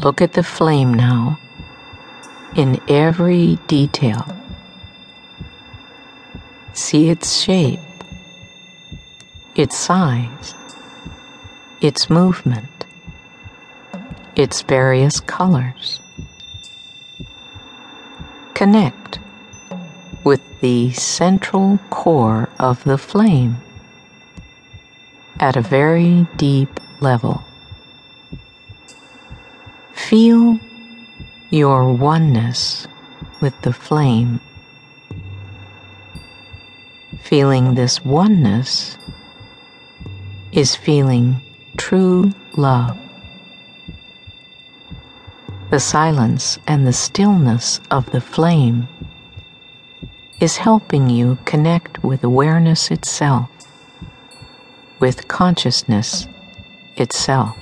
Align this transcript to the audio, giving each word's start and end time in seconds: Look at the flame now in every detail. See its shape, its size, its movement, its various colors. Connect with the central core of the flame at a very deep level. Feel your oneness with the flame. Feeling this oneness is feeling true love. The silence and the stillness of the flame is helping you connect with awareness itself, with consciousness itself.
Look 0.00 0.20
at 0.20 0.32
the 0.32 0.42
flame 0.42 0.92
now 0.92 1.38
in 2.56 2.80
every 2.88 3.58
detail. 3.66 4.26
See 6.72 7.08
its 7.08 7.40
shape, 7.40 7.80
its 9.54 9.76
size, 9.76 10.54
its 11.80 12.10
movement, 12.10 12.86
its 14.34 14.62
various 14.62 15.20
colors. 15.20 16.00
Connect 18.54 19.18
with 20.24 20.40
the 20.60 20.92
central 20.92 21.78
core 21.90 22.48
of 22.58 22.84
the 22.84 22.98
flame 22.98 23.56
at 25.40 25.56
a 25.56 25.60
very 25.60 26.26
deep 26.36 26.80
level. 27.00 27.42
Feel 30.12 30.60
your 31.48 31.90
oneness 31.90 32.86
with 33.40 33.58
the 33.62 33.72
flame. 33.72 34.40
Feeling 37.22 37.76
this 37.76 38.04
oneness 38.04 38.98
is 40.52 40.76
feeling 40.76 41.40
true 41.78 42.30
love. 42.58 42.98
The 45.70 45.80
silence 45.80 46.58
and 46.66 46.86
the 46.86 46.92
stillness 46.92 47.80
of 47.90 48.10
the 48.10 48.20
flame 48.20 48.88
is 50.40 50.58
helping 50.58 51.08
you 51.08 51.38
connect 51.46 52.04
with 52.04 52.22
awareness 52.22 52.90
itself, 52.90 53.48
with 55.00 55.26
consciousness 55.28 56.28
itself. 56.98 57.56